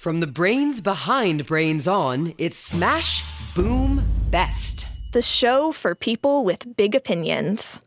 [0.00, 3.22] From the brains behind Brains On, it's Smash,
[3.54, 4.88] Boom, Best.
[5.12, 7.82] The show for people with big opinions.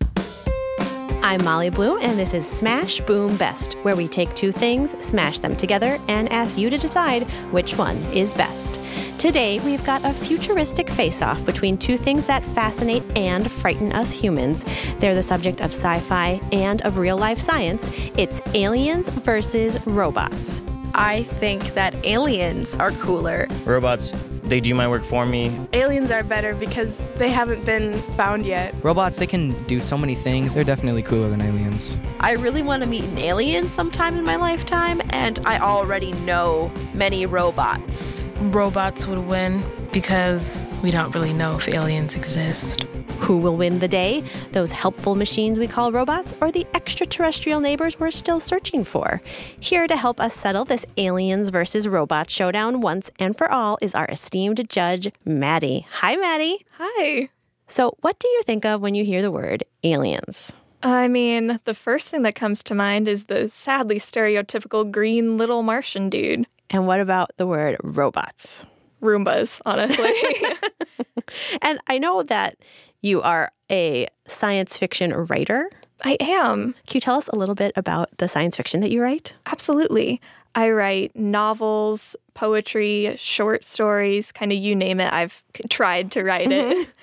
[1.24, 5.40] I'm Molly Bloom, and this is Smash Boom Best, where we take two things, smash
[5.40, 8.80] them together, and ask you to decide which one is best.
[9.18, 14.12] Today, we've got a futuristic face off between two things that fascinate and frighten us
[14.12, 14.68] humans.
[15.00, 17.90] They're the subject of sci fi and of real life science.
[18.16, 20.62] It's aliens versus robots.
[20.94, 23.48] I think that aliens are cooler.
[23.66, 25.58] Robots, they do my work for me.
[25.74, 28.76] Aliens are better because they haven't been found yet.
[28.84, 30.54] Robots, they can do so many things.
[30.54, 31.98] They're definitely cooler than aliens.
[32.20, 36.72] I really want to meet an alien sometime in my lifetime, and I already know
[36.94, 38.24] many robots.
[38.42, 42.86] Robots would win because we don't really know if aliens exist.
[43.22, 44.24] Who will win the day?
[44.52, 49.22] Those helpful machines we call robots, or the extraterrestrial neighbors we're still searching for?
[49.60, 53.96] Here to help us settle this aliens versus robots showdown once and for all is
[53.96, 55.88] our esteemed judge, Maddie.
[55.92, 56.66] Hi, Maddie.
[56.78, 57.30] Hi.
[57.68, 60.52] So, what do you think of when you hear the word aliens?
[60.84, 65.64] I mean, the first thing that comes to mind is the sadly stereotypical green little
[65.64, 66.46] Martian dude.
[66.72, 68.66] And what about the word robots?
[69.02, 70.12] Roombas, honestly.
[71.62, 72.58] and I know that
[73.02, 75.70] you are a science fiction writer.
[76.04, 76.74] I am.
[76.88, 79.34] Can you tell us a little bit about the science fiction that you write?
[79.46, 80.22] Absolutely.
[80.56, 85.12] I write novels, poetry, short stories, kind of you name it.
[85.12, 86.82] I've tried to write mm-hmm.
[86.82, 86.90] it.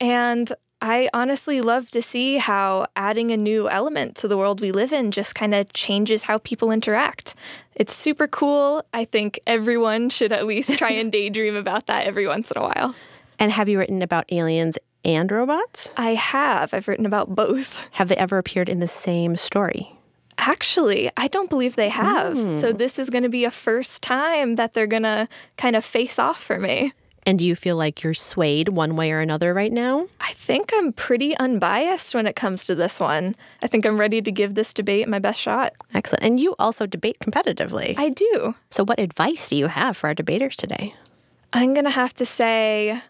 [0.00, 4.72] And I honestly love to see how adding a new element to the world we
[4.72, 7.36] live in just kind of changes how people interact.
[7.76, 8.84] It's super cool.
[8.92, 12.64] I think everyone should at least try and daydream about that every once in a
[12.64, 12.96] while.
[13.42, 15.94] And have you written about aliens and robots?
[15.96, 16.72] I have.
[16.72, 17.76] I've written about both.
[17.90, 19.98] Have they ever appeared in the same story?
[20.38, 22.34] Actually, I don't believe they have.
[22.34, 22.54] Mm.
[22.54, 25.26] So this is going to be a first time that they're going to
[25.56, 26.92] kind of face off for me.
[27.26, 30.06] And do you feel like you're swayed one way or another right now?
[30.20, 33.34] I think I'm pretty unbiased when it comes to this one.
[33.60, 35.72] I think I'm ready to give this debate my best shot.
[35.94, 36.22] Excellent.
[36.22, 37.98] And you also debate competitively.
[37.98, 38.54] I do.
[38.70, 40.94] So, what advice do you have for our debaters today?
[41.52, 43.02] I'm going to have to say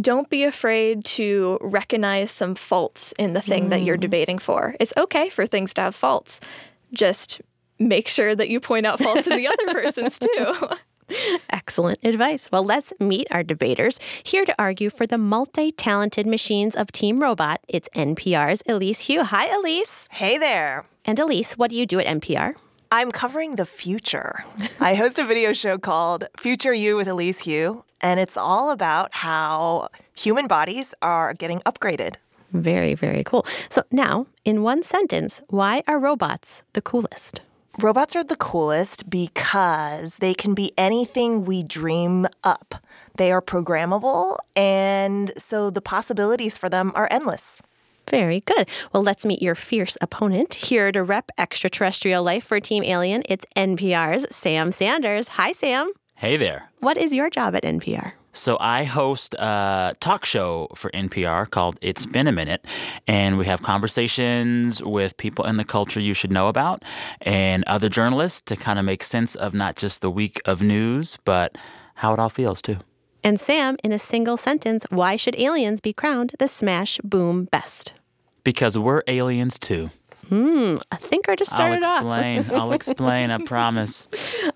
[0.00, 3.70] don't be afraid to recognize some faults in the thing mm.
[3.70, 4.00] that you're mm.
[4.00, 4.76] debating for.
[4.80, 6.40] It's okay for things to have faults.
[6.92, 7.40] Just
[7.78, 10.54] make sure that you point out faults in the other person's too.
[11.50, 12.50] Excellent advice.
[12.52, 13.98] Well, let's meet our debaters.
[14.22, 19.24] Here to argue for the multi talented machines of Team Robot, it's NPR's Elise Hu.
[19.24, 20.06] Hi, Elise.
[20.10, 20.84] Hey there.
[21.04, 22.54] And Elise, what do you do at NPR?
[22.90, 24.44] I'm covering the future.
[24.80, 29.12] I host a video show called Future You with Elise Hu, and it's all about
[29.12, 32.14] how human bodies are getting upgraded.
[32.52, 33.44] Very, very cool.
[33.68, 37.42] So, now, in one sentence, why are robots the coolest?
[37.78, 42.74] Robots are the coolest because they can be anything we dream up.
[43.16, 47.57] They are programmable, and so the possibilities for them are endless.
[48.08, 48.68] Very good.
[48.92, 50.54] Well, let's meet your fierce opponent.
[50.54, 55.28] Here to rep extraterrestrial life for Team Alien, it's NPR's Sam Sanders.
[55.28, 55.92] Hi, Sam.
[56.14, 56.70] Hey there.
[56.80, 58.12] What is your job at NPR?
[58.32, 62.64] So I host a talk show for NPR called It's Been a Minute,
[63.06, 66.84] and we have conversations with people in the culture you should know about
[67.20, 71.18] and other journalists to kind of make sense of not just the week of news,
[71.24, 71.58] but
[71.94, 72.78] how it all feels too.
[73.28, 77.92] And Sam, in a single sentence, why should aliens be crowned the smash boom best?
[78.42, 79.90] Because we're aliens too.
[80.28, 82.02] Hmm, a thinker to start it off.
[82.04, 82.38] I'll explain.
[82.40, 82.52] off.
[82.52, 84.08] I'll explain, I promise.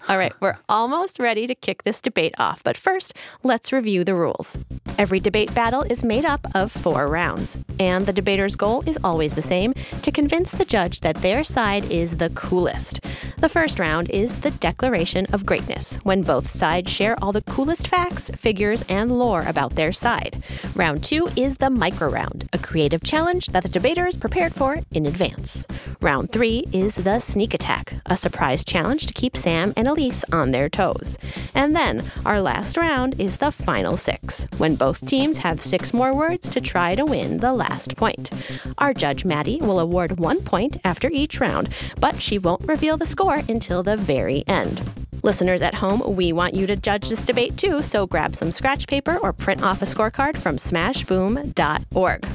[0.08, 4.14] All right, we're almost ready to kick this debate off, but first, let's review the
[4.14, 4.58] rules.
[4.98, 9.32] Every debate battle is made up of four rounds, and the debater's goal is always
[9.32, 9.72] the same
[10.02, 13.00] to convince the judge that their side is the coolest.
[13.38, 17.88] The first round is the Declaration of Greatness, when both sides share all the coolest
[17.88, 20.42] facts, figures, and lore about their side.
[20.74, 24.80] Round two is the micro round, a creative challenge that the debater is prepared for
[24.92, 25.61] in advance.
[26.00, 30.50] Round three is the sneak attack, a surprise challenge to keep Sam and Elise on
[30.50, 31.18] their toes.
[31.54, 36.14] And then our last round is the final six, when both teams have six more
[36.14, 38.30] words to try to win the last point.
[38.78, 41.68] Our judge, Maddie, will award one point after each round,
[42.00, 44.82] but she won't reveal the score until the very end.
[45.22, 48.88] Listeners at home, we want you to judge this debate too, so grab some scratch
[48.88, 52.26] paper or print off a scorecard from smashboom.org.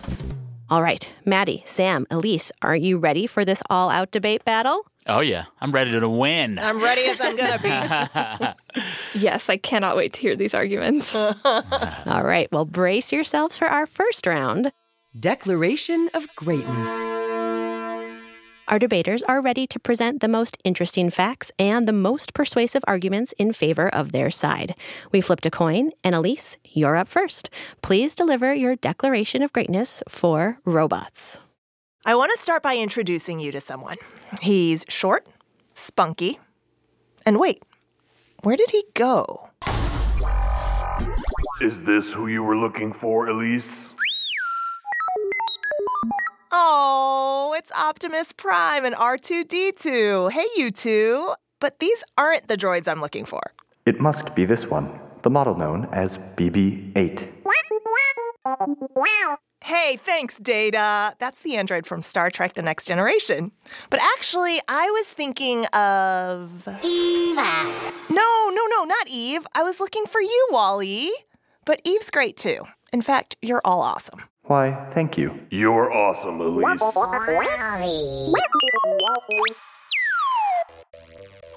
[0.70, 4.86] All right, Maddie, Sam, Elise, are you ready for this all out debate battle?
[5.06, 5.46] Oh, yeah.
[5.62, 6.60] I'm ready to win.
[6.60, 8.56] I'm ready as I'm going to
[9.14, 9.20] be.
[9.20, 11.16] yes, I cannot wait to hear these arguments.
[11.16, 11.34] all
[12.06, 14.74] right, well, brace yourselves for our first round
[15.18, 16.90] Declaration of Greatness.
[18.70, 23.32] Our debaters are ready to present the most interesting facts and the most persuasive arguments
[23.38, 24.76] in favor of their side.
[25.14, 27.50] We flipped a coin, and Elise, you're up first.
[27.82, 31.40] Please deliver your declaration of greatness for robots.
[32.06, 33.98] I want to start by introducing you to someone.
[34.42, 35.26] He's short,
[35.74, 36.38] spunky,
[37.26, 37.64] and wait,
[38.44, 39.50] where did he go?
[41.62, 43.92] Is this who you were looking for, Elise?
[46.52, 50.32] Oh, it's Optimus Prime and R2D2.
[50.32, 51.34] Hey, you two.
[51.60, 53.42] But these aren't the droids I'm looking for.
[53.86, 57.28] It must be this one, the model known as BB 8.
[59.64, 61.16] Hey, thanks, Data.
[61.20, 63.52] That's the android from Star Trek The Next Generation.
[63.90, 66.68] But actually, I was thinking of.
[66.84, 67.92] Eva.
[68.10, 69.46] No, no, no, not Eve.
[69.56, 71.12] I was looking for you, WALL-E.
[71.66, 72.66] But Eve's great too.
[72.94, 74.22] In fact, you're all awesome.
[74.48, 75.38] Why, thank you.
[75.50, 76.64] You're awesome, Elise.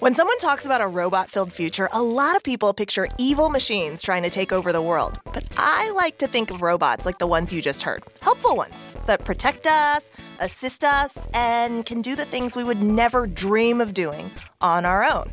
[0.00, 4.02] When someone talks about a robot filled future, a lot of people picture evil machines
[4.02, 5.20] trying to take over the world.
[5.32, 8.96] But I like to think of robots like the ones you just heard helpful ones
[9.06, 10.10] that protect us,
[10.40, 15.04] assist us, and can do the things we would never dream of doing on our
[15.04, 15.30] own.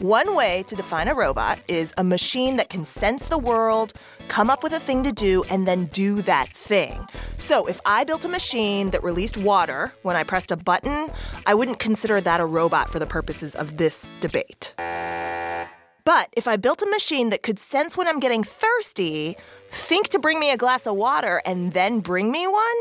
[0.00, 3.94] One way to define a robot is a machine that can sense the world,
[4.28, 7.06] come up with a thing to do, and then do that thing.
[7.38, 11.08] So if I built a machine that released water when I pressed a button,
[11.46, 14.74] I wouldn't consider that a robot for the purposes of this debate.
[14.76, 19.36] But if I built a machine that could sense when I'm getting thirsty,
[19.70, 22.76] think to bring me a glass of water, and then bring me one,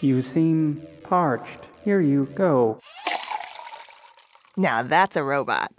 [0.00, 1.66] You seem parched.
[1.84, 2.78] Here you go.
[4.56, 5.72] now that's a robot.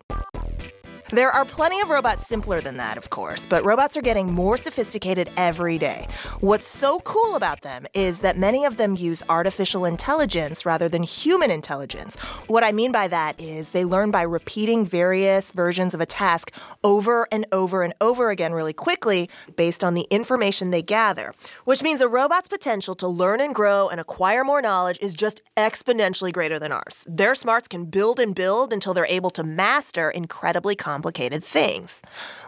[1.12, 4.58] There are plenty of robots simpler than that, of course, but robots are getting more
[4.58, 6.08] sophisticated every day.
[6.40, 11.02] What's so cool about them is that many of them use artificial intelligence rather than
[11.02, 12.16] human intelligence.
[12.46, 16.54] What I mean by that is they learn by repeating various versions of a task
[16.84, 21.34] over and over and over again really quickly based on the information they gather,
[21.66, 25.42] which means a robot's potential to learn and grow and acquire more knowledge is just
[25.58, 27.04] exponentially greater than ours.
[27.10, 32.02] Their smarts can build and build until they're able to master incredibly complicated things.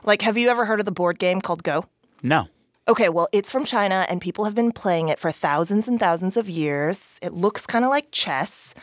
[0.04, 1.86] Like, have you ever heard of the board game called Go?
[2.22, 2.50] No.
[2.86, 6.36] Okay, well, it's from China and people have been playing it for thousands and thousands
[6.36, 7.18] of years.
[7.22, 8.74] It looks kind of like chess.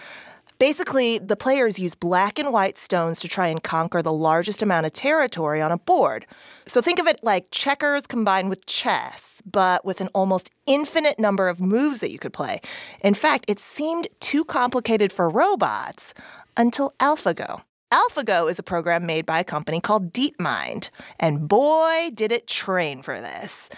[0.59, 4.87] Basically, the players use black and white stones to try and conquer the largest amount
[4.87, 6.25] of territory on a board.
[6.65, 11.47] So think of it like checkers combined with chess, but with an almost infinite number
[11.47, 12.63] of moves that you could play.
[13.05, 16.15] In fact, it seemed too complicated for robots
[16.57, 17.61] until AlphaGo.
[17.93, 23.01] AlphaGo is a program made by a company called DeepMind, and boy, did it train
[23.01, 23.71] for this.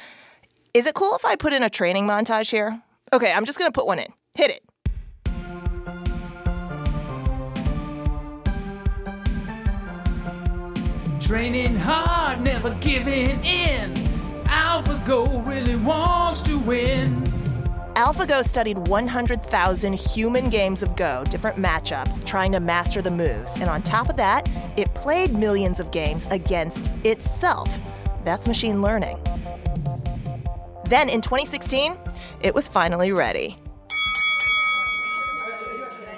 [0.74, 2.82] Is it cool if I put in a training montage here?
[3.12, 4.12] Okay, I'm just gonna put one in.
[4.34, 4.64] Hit it.
[11.20, 13.94] Training hard, never giving in.
[14.46, 17.29] AlphaGo really wants to win.
[18.00, 23.58] AlphaGo studied 100,000 human games of Go, different matchups, trying to master the moves.
[23.58, 24.48] And on top of that,
[24.78, 27.68] it played millions of games against itself.
[28.24, 29.18] That's machine learning.
[30.86, 31.94] Then in 2016,
[32.40, 33.58] it was finally ready.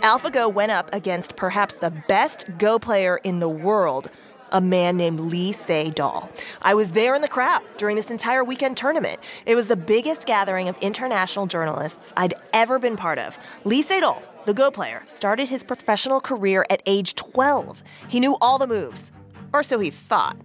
[0.02, 4.08] AlphaGo went up against perhaps the best Go player in the world,
[4.52, 6.31] a man named Lee Sedol.
[6.60, 9.18] I was there in the crowd during this entire weekend tournament.
[9.47, 13.38] It was the biggest gathering of international journalists I'd ever been part of.
[13.64, 17.82] Lee Sedol, the Go player, started his professional career at age 12.
[18.09, 19.11] He knew all the moves,
[19.52, 20.37] or so he thought.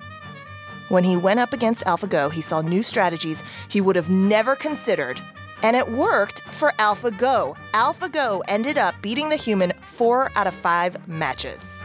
[0.89, 5.19] When he went up against AlphaGo, he saw new strategies he would have never considered.
[5.63, 7.57] And it worked for AlphaGo.
[7.73, 11.76] AlphaGo ended up beating the human four out of five matches.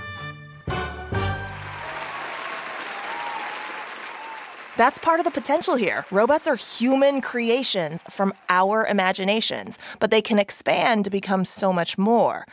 [4.83, 6.05] That's part of the potential here.
[6.11, 11.97] Robots are human creations from our imaginations, but they can expand to become so much
[11.99, 12.47] more.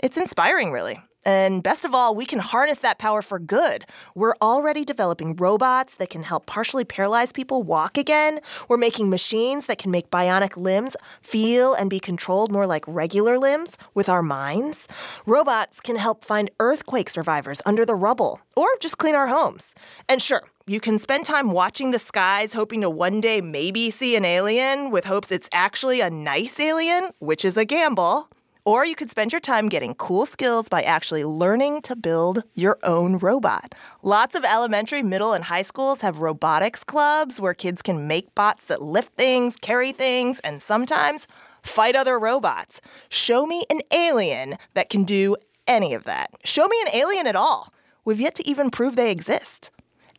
[0.00, 0.98] It's inspiring, really.
[1.24, 3.84] And best of all, we can harness that power for good.
[4.16, 8.40] We're already developing robots that can help partially paralyzed people walk again.
[8.68, 13.38] We're making machines that can make bionic limbs feel and be controlled more like regular
[13.38, 14.88] limbs with our minds.
[15.24, 19.76] Robots can help find earthquake survivors under the rubble or just clean our homes.
[20.08, 24.16] And sure, you can spend time watching the skies, hoping to one day maybe see
[24.16, 28.28] an alien with hopes it's actually a nice alien, which is a gamble.
[28.64, 32.78] Or you could spend your time getting cool skills by actually learning to build your
[32.82, 33.76] own robot.
[34.02, 38.64] Lots of elementary, middle, and high schools have robotics clubs where kids can make bots
[38.64, 41.28] that lift things, carry things, and sometimes
[41.62, 42.80] fight other robots.
[43.08, 45.36] Show me an alien that can do
[45.68, 46.30] any of that.
[46.44, 47.72] Show me an alien at all.
[48.04, 49.70] We've yet to even prove they exist.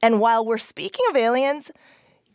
[0.02, 1.72] And while we're speaking of aliens,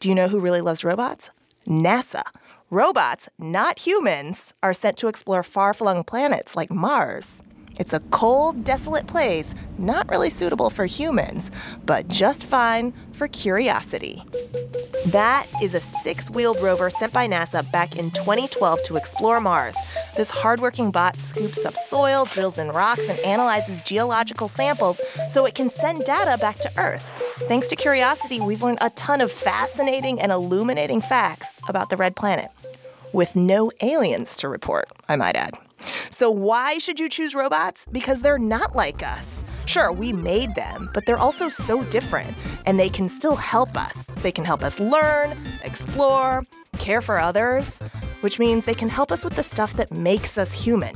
[0.01, 1.31] do you know who really loves robots?
[1.67, 2.23] NASA.
[2.71, 7.43] Robots, not humans, are sent to explore far flung planets like Mars.
[7.79, 11.51] It's a cold, desolate place, not really suitable for humans,
[11.87, 14.23] but just fine for curiosity.
[15.07, 19.75] That is a six wheeled rover sent by NASA back in 2012 to explore Mars.
[20.17, 25.01] This hardworking bot scoops up soil, drills in rocks, and analyzes geological samples
[25.31, 27.22] so it can send data back to Earth.
[27.49, 32.17] Thanks to Curiosity, we've learned a ton of fascinating and illuminating facts about the red
[32.17, 32.49] planet.
[33.13, 35.55] With no aliens to report, I might add.
[36.11, 37.85] So, why should you choose robots?
[37.91, 39.45] Because they're not like us.
[39.67, 42.33] Sure, we made them, but they're also so different,
[42.65, 44.05] and they can still help us.
[44.23, 46.45] They can help us learn, explore,
[46.79, 47.81] care for others,
[48.21, 50.95] which means they can help us with the stuff that makes us human.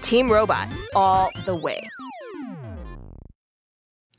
[0.00, 1.80] Team Robot, all the way.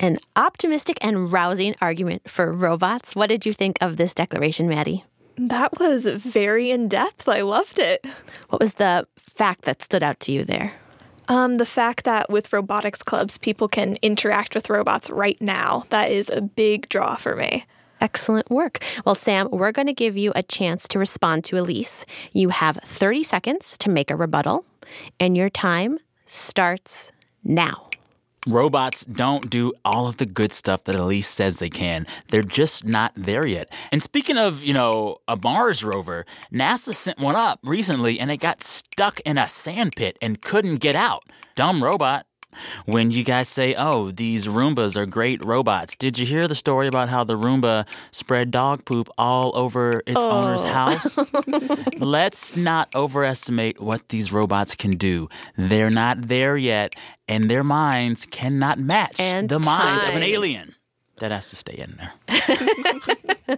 [0.03, 3.15] An optimistic and rousing argument for robots.
[3.15, 5.05] What did you think of this declaration, Maddie?
[5.38, 7.29] That was very in depth.
[7.29, 8.05] I loved it.
[8.50, 10.74] What was the fact that stood out to you there?
[11.29, 15.86] Um, the fact that with robotics clubs, people can interact with robots right now.
[15.89, 17.65] That is a big draw for me.
[18.01, 18.83] Excellent work.
[19.05, 22.05] Well, Sam, we're going to give you a chance to respond to Elise.
[22.33, 24.65] You have 30 seconds to make a rebuttal,
[25.22, 27.13] and your time starts
[27.45, 27.88] now.
[28.45, 32.05] Robots don't do all of the good stuff that Elise says they can.
[32.27, 33.71] They're just not there yet.
[33.91, 38.38] And speaking of, you know, a Mars rover, NASA sent one up recently and it
[38.38, 41.23] got stuck in a sandpit and couldn't get out.
[41.55, 42.25] Dumb robot.
[42.86, 46.88] When you guys say, oh, these Roombas are great robots, did you hear the story
[46.88, 50.29] about how the Roomba spread dog poop all over its Oh.
[50.29, 51.17] owner's house?
[52.00, 55.29] Let's not overestimate what these robots can do.
[55.57, 56.95] They're not there yet,
[57.27, 60.75] and their minds cannot match And the mind of an alien.
[61.24, 63.58] That has to stay in there.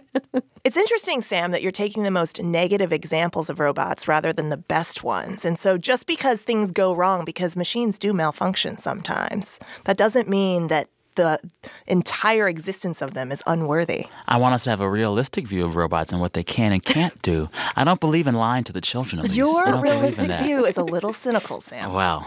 [0.62, 4.56] It's interesting, Sam, that you're taking the most negative examples of robots rather than the
[4.56, 5.44] best ones.
[5.44, 10.66] And so just because things go wrong, because machines do malfunction sometimes, that doesn't mean
[10.66, 11.38] that the
[11.86, 14.06] entire existence of them is unworthy.
[14.26, 16.84] I want us to have a realistic view of robots and what they can and
[16.84, 17.48] can't do.
[17.76, 19.20] I don't believe in lying to the children.
[19.20, 19.32] Elise.
[19.32, 21.92] I Your don't realistic view is a little cynical, Sam.
[21.92, 22.26] Wow.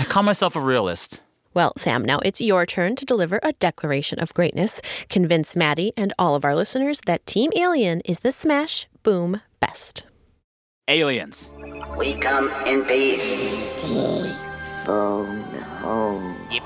[0.00, 1.20] I call myself a realist.
[1.58, 4.80] Well, Sam, now it's your turn to deliver a declaration of greatness.
[5.08, 10.04] Convince Maddie and all of our listeners that Team Alien is the smash boom best.
[10.86, 11.50] Aliens.
[11.96, 13.26] We come in peace.
[14.88, 15.44] Phone
[15.82, 16.34] home.
[16.50, 16.62] It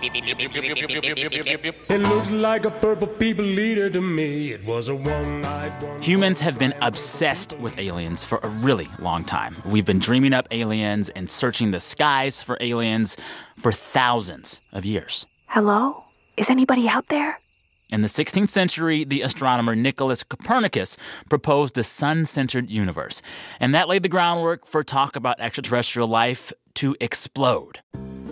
[2.01, 4.53] looks like a purple people eater to me.
[4.53, 6.01] It was a one night one.
[6.01, 9.57] Humans have been obsessed with aliens for a really long time.
[9.65, 13.17] We've been dreaming up aliens and searching the skies for aliens
[13.59, 15.27] for thousands of years.
[15.49, 16.05] Hello?
[16.37, 17.41] Is anybody out there?
[17.91, 20.97] In the 16th century, the astronomer Nicholas Copernicus
[21.29, 23.21] proposed the sun centered universe,
[23.61, 27.81] and that laid the groundwork for talk about extraterrestrial life to explode.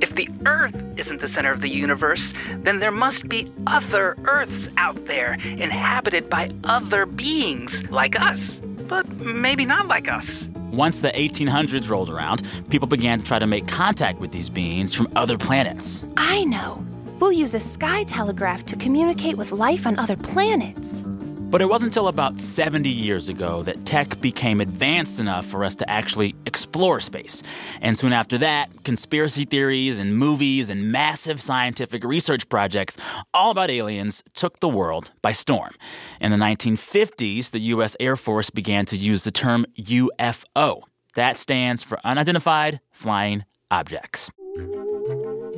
[0.00, 2.32] If the Earth isn't the center of the universe,
[2.62, 8.56] then there must be other Earths out there, inhabited by other beings like us.
[8.88, 10.48] But maybe not like us.
[10.72, 14.94] Once the 1800s rolled around, people began to try to make contact with these beings
[14.94, 16.02] from other planets.
[16.16, 16.84] I know.
[17.18, 21.04] We'll use a sky telegraph to communicate with life on other planets.
[21.50, 25.74] But it wasn't until about 70 years ago that tech became advanced enough for us
[25.76, 27.42] to actually explore space.
[27.80, 32.96] And soon after that, conspiracy theories and movies and massive scientific research projects
[33.34, 35.72] all about aliens took the world by storm.
[36.20, 37.96] In the 1950s, the U.S.
[37.98, 40.82] Air Force began to use the term UFO.
[41.16, 44.30] That stands for Unidentified Flying Objects.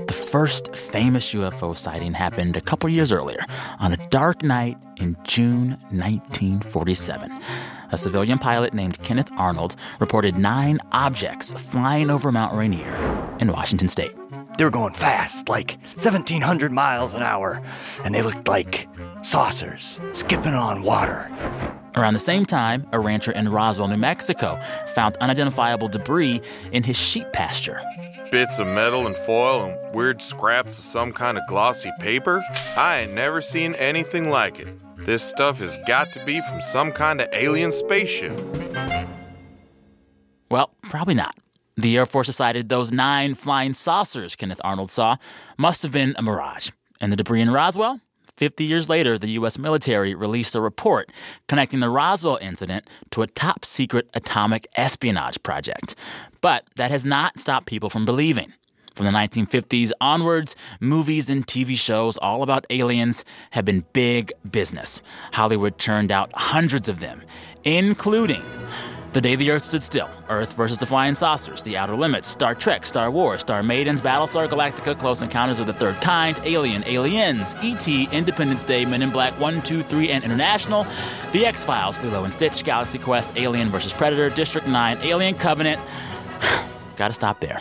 [0.06, 3.44] The first famous UFO sighting happened a couple years earlier
[3.78, 7.30] on a dark night in June 1947.
[7.92, 12.94] A civilian pilot named Kenneth Arnold reported nine objects flying over Mount Rainier
[13.38, 14.14] in Washington state.
[14.59, 17.62] They were going fast, like 1,700 miles an hour,
[18.04, 18.88] and they looked like
[19.22, 21.30] saucers skipping on water.
[21.96, 24.60] Around the same time, a rancher in Roswell, New Mexico,
[24.94, 26.40] found unidentifiable debris
[26.72, 27.82] in his sheep pasture.
[28.30, 32.42] Bits of metal and foil and weird scraps of some kind of glossy paper?
[32.76, 34.68] I ain't never seen anything like it.
[35.04, 38.38] This stuff has got to be from some kind of alien spaceship.
[40.50, 41.36] Well, probably not.
[41.76, 45.16] The Air Force decided those nine flying saucers Kenneth Arnold saw
[45.58, 46.70] must have been a mirage.
[47.00, 48.00] And the debris in Roswell?
[48.36, 49.58] 50 years later, the U.S.
[49.58, 51.12] military released a report
[51.48, 55.94] connecting the Roswell incident to a top secret atomic espionage project.
[56.40, 58.52] But that has not stopped people from believing.
[58.94, 65.00] From the 1950s onwards, movies and TV shows all about aliens have been big business.
[65.32, 67.22] Hollywood churned out hundreds of them,
[67.64, 68.42] including
[69.12, 72.54] The Day the Earth Stood Still, Earth versus the Flying Saucers, The Outer Limits, Star
[72.54, 77.54] Trek, Star Wars, Star Maidens, Battlestar Galactica, Close Encounters of the Third Kind, Alien, Aliens,
[77.61, 80.87] E.T., Independence Day, Men in Black 1, 2, 3, and International,
[81.33, 85.78] The X Files, Lilo and Stitch, Galaxy Quest, Alien versus Predator, District 9, Alien Covenant.
[86.97, 87.61] Gotta stop there.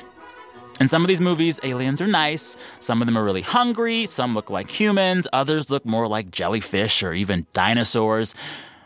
[0.80, 2.56] In some of these movies, aliens are nice.
[2.80, 4.06] Some of them are really hungry.
[4.06, 5.28] Some look like humans.
[5.34, 8.34] Others look more like jellyfish or even dinosaurs.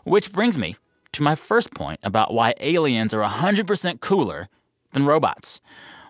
[0.04, 0.78] Which brings me
[1.16, 4.50] to my first point about why aliens are 100% cooler
[4.92, 5.62] than robots.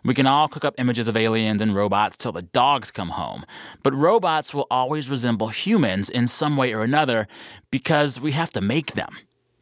[0.04, 3.46] We can all cook up images of aliens and robots till the dogs come home.
[3.82, 7.28] But robots will always resemble humans in some way or another
[7.72, 9.18] because we have to make them.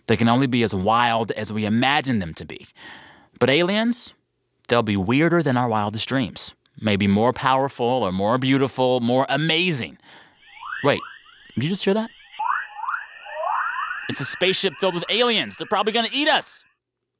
[0.08, 2.68] They can only be as wild as we imagine them to be.
[3.40, 4.14] But aliens,
[4.68, 6.56] they'll be weirder than our wildest dreams.
[6.82, 9.98] Maybe more powerful or more beautiful, more amazing.
[10.84, 11.00] Wait,
[11.56, 12.10] did you just hear that?
[14.10, 15.58] It's a spaceship filled with aliens.
[15.58, 16.64] They're probably going to eat us.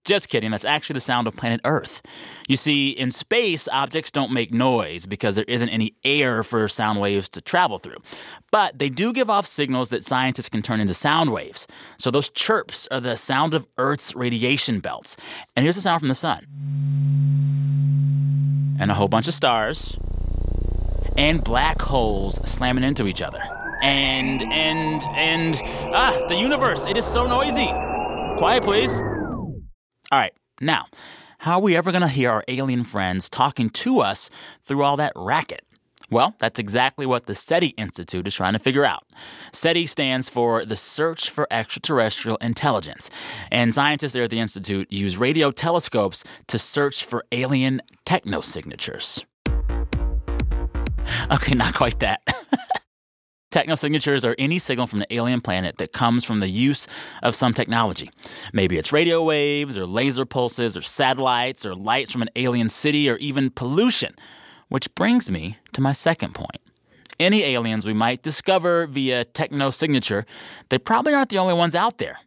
[0.06, 0.52] Just kidding.
[0.52, 2.02] That's actually the sound of planet Earth.
[2.50, 7.00] You see, in space, objects don't make noise because there isn't any air for sound
[7.00, 8.00] waves to travel through.
[8.52, 11.68] But they do give off signals that scientists can turn into sound waves.
[11.98, 15.16] So those chirps are the sound of Earth's radiation belts.
[15.56, 16.48] And here's the sound from the sun
[18.80, 19.98] and a whole bunch of stars
[21.18, 23.42] and black holes slamming into each other.
[23.84, 25.62] And, and, and,
[25.94, 27.68] ah, the universe, it is so noisy.
[28.38, 28.98] Quiet, please.
[28.98, 30.86] All right, now,
[31.40, 34.30] how are we ever to hear our alien friends talking to us
[34.64, 35.66] through all that racket?
[36.10, 39.04] Well, that's exactly what the SETI Institute is trying to figure out.
[39.52, 43.10] SETI stands for the Search for Extraterrestrial Intelligence.
[43.52, 49.26] And scientists there at the Institute use radio telescopes to search for alien technosignatures.
[51.32, 52.22] Okay, not quite that.
[53.54, 56.88] Technosignatures are any signal from the alien planet that comes from the use
[57.22, 58.10] of some technology.
[58.52, 63.08] Maybe it's radio waves, or laser pulses, or satellites, or lights from an alien city,
[63.08, 64.16] or even pollution.
[64.70, 66.62] Which brings me to my second point.
[67.20, 70.26] Any aliens we might discover via technosignature,
[70.70, 72.18] they probably aren't the only ones out there.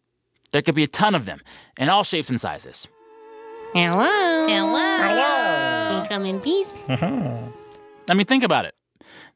[0.52, 1.40] There could be a ton of them,
[1.76, 2.86] in all shapes and sizes.
[3.72, 4.46] Hello.
[4.46, 4.98] Hello.
[5.02, 6.02] Hello.
[6.02, 6.84] You come in peace?
[6.88, 8.76] I mean, think about it.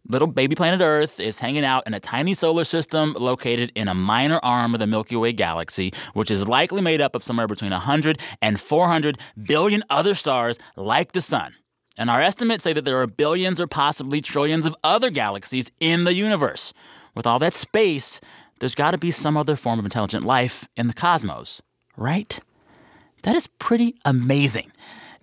[0.08, 3.94] Little baby planet Earth is hanging out in a tiny solar system located in a
[3.94, 7.70] minor arm of the Milky Way galaxy, which is likely made up of somewhere between
[7.70, 11.54] 100 and 400 billion other stars like the Sun.
[11.96, 16.04] And our estimates say that there are billions or possibly trillions of other galaxies in
[16.04, 16.72] the universe.
[17.14, 18.20] With all that space,
[18.58, 21.60] there's got to be some other form of intelligent life in the cosmos,
[21.96, 22.40] right?
[23.22, 24.72] That is pretty amazing.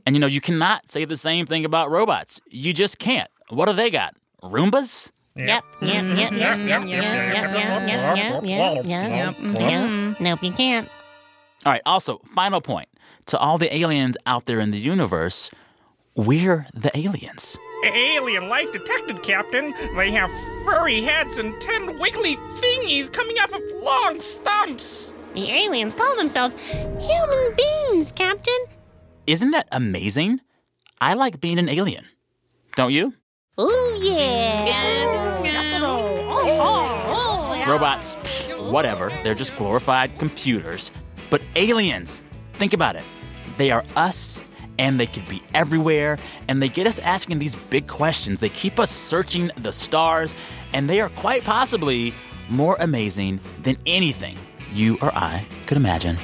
[0.05, 2.39] And you know, you cannot say the same thing about robots.
[2.47, 3.29] You just can't.
[3.49, 4.15] What do they got?
[4.43, 5.11] Roombas?
[5.35, 10.19] Yep, yep, yep, yep, yep, yep, yep, yep, yep, yep, yep, yep, yep.
[10.19, 10.89] Nope, you can't.
[11.65, 12.87] All right, also, final point.
[13.27, 15.51] To all the aliens out there in the universe,
[16.15, 17.57] we're the aliens.
[17.83, 19.73] Alien life detected, Captain.
[19.95, 20.31] They have
[20.65, 25.13] furry heads and ten wiggly thingies coming off of long stumps.
[25.33, 26.55] The aliens call themselves
[26.99, 28.57] human beings, Captain.
[29.27, 30.41] Isn't that amazing?
[30.99, 32.05] I like being an alien.
[32.75, 33.13] Don't you?
[33.59, 34.67] Oh, yeah.
[37.67, 39.09] Robots, pfft, whatever.
[39.23, 40.91] They're just glorified computers.
[41.31, 42.21] But aliens,
[42.53, 43.03] think about it.
[43.57, 44.43] They are us
[44.77, 48.41] and they could be everywhere and they get us asking these big questions.
[48.41, 50.35] They keep us searching the stars
[50.71, 52.13] and they are quite possibly
[52.49, 54.37] more amazing than anything
[54.71, 56.17] you or I could imagine.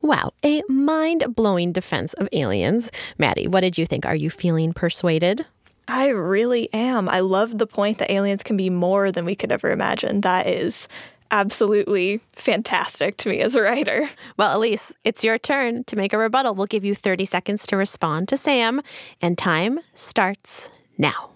[0.00, 2.90] Wow, a mind blowing defense of aliens.
[3.18, 4.06] Maddie, what did you think?
[4.06, 5.44] Are you feeling persuaded?
[5.88, 7.08] I really am.
[7.08, 10.20] I love the point that aliens can be more than we could ever imagine.
[10.20, 10.88] That is
[11.30, 14.08] absolutely fantastic to me as a writer.
[14.36, 16.54] Well, Elise, it's your turn to make a rebuttal.
[16.54, 18.80] We'll give you 30 seconds to respond to Sam,
[19.20, 20.68] and time starts
[20.98, 21.30] now.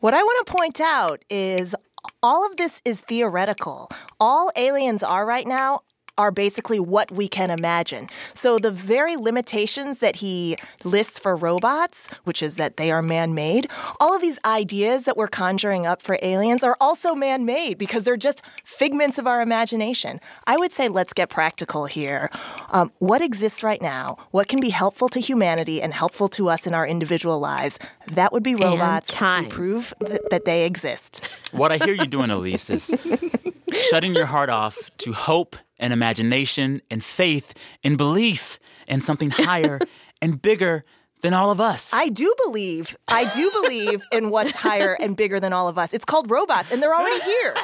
[0.00, 1.74] What I want to point out is
[2.22, 3.90] all of this is theoretical.
[4.18, 5.80] All aliens are right now
[6.20, 8.06] are basically what we can imagine.
[8.34, 13.34] So the very limitations that he lists for robots, which is that they are man
[13.34, 17.78] made, all of these ideas that we're conjuring up for aliens are also man made
[17.78, 20.20] because they're just figments of our imagination.
[20.46, 22.30] I would say let's get practical here.
[22.70, 24.18] Um, what exists right now?
[24.30, 27.78] What can be helpful to humanity and helpful to us in our individual lives?
[28.08, 31.26] That would be robots who prove th- that they exist.
[31.52, 32.94] What I hear you doing, Elise, is
[33.90, 39.80] shutting your heart off to hope and imagination and faith and belief in something higher
[40.22, 40.82] and bigger
[41.20, 41.92] than all of us.
[41.92, 45.92] I do believe, I do believe in what's higher and bigger than all of us.
[45.92, 47.56] It's called robots, and they're already here.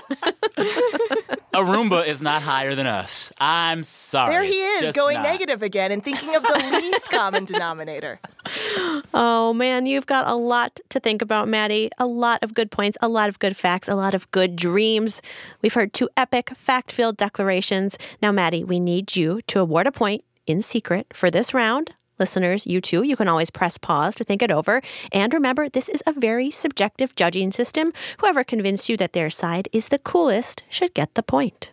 [1.53, 3.33] A Roomba is not higher than us.
[3.40, 4.33] I'm sorry.
[4.33, 5.23] There he is, going not.
[5.23, 8.21] negative again and thinking of the least common denominator.
[9.14, 11.90] Oh man, you've got a lot to think about, Maddie.
[11.99, 15.23] A lot of good points, a lot of good facts, a lot of good dreams.
[15.62, 17.97] We've heard two epic, fact filled declarations.
[18.21, 21.95] Now, Maddie, we need you to award a point in secret for this round.
[22.19, 24.81] Listeners, you too, you can always press pause to think it over.
[25.13, 27.93] And remember, this is a very subjective judging system.
[28.19, 31.73] Whoever convinced you that their side is the coolest should get the point.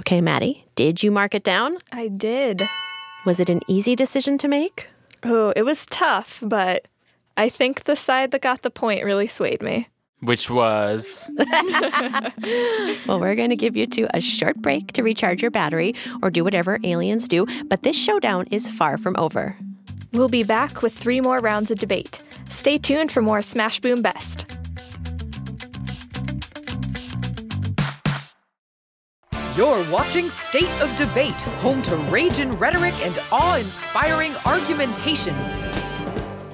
[0.00, 1.78] Okay, Maddie, did you mark it down?
[1.92, 2.68] I did.
[3.24, 4.88] Was it an easy decision to make?
[5.22, 6.86] Oh, it was tough, but
[7.36, 9.88] I think the side that got the point really swayed me.
[10.20, 11.30] Which was.
[13.06, 16.30] Well, we're going to give you two a short break to recharge your battery or
[16.30, 19.56] do whatever aliens do, but this showdown is far from over.
[20.16, 22.24] We'll be back with three more rounds of debate.
[22.48, 24.46] Stay tuned for more Smash Boom Best.
[29.58, 35.34] You're watching State of Debate, home to rage and rhetoric and awe inspiring argumentation.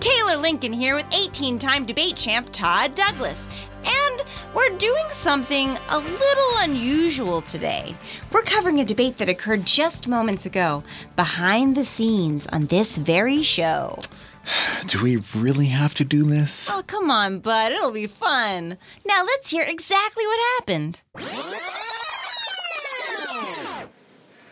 [0.01, 3.47] Taylor Lincoln here with 18 time debate champ Todd Douglas.
[3.85, 4.23] And
[4.55, 7.95] we're doing something a little unusual today.
[8.31, 10.85] We're covering a debate that occurred just moments ago,
[11.17, 13.99] behind the scenes on this very show.
[14.87, 16.71] Do we really have to do this?
[16.71, 18.77] Oh, come on, bud, it'll be fun.
[19.05, 21.01] Now let's hear exactly what happened.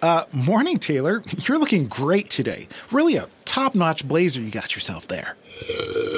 [0.03, 1.23] Uh, morning, Taylor.
[1.47, 2.69] You're looking great today.
[2.91, 5.37] Really a top notch blazer you got yourself there.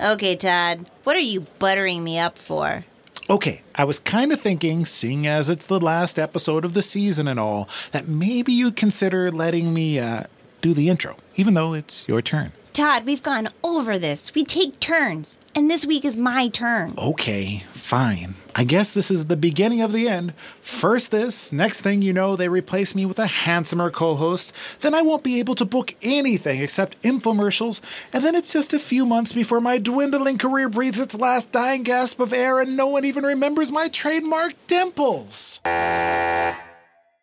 [0.00, 2.84] Okay, Todd, what are you buttering me up for?
[3.28, 7.26] Okay, I was kind of thinking, seeing as it's the last episode of the season
[7.26, 10.24] and all, that maybe you'd consider letting me uh,
[10.60, 12.52] do the intro, even though it's your turn.
[12.78, 14.32] Todd, we've gone over this.
[14.36, 16.94] We take turns, and this week is my turn.
[16.96, 18.36] Okay, fine.
[18.54, 20.32] I guess this is the beginning of the end.
[20.60, 24.52] First, this, next thing you know, they replace me with a handsomer co host.
[24.78, 27.80] Then I won't be able to book anything except infomercials.
[28.12, 31.82] And then it's just a few months before my dwindling career breathes its last dying
[31.82, 35.60] gasp of air, and no one even remembers my trademark dimples.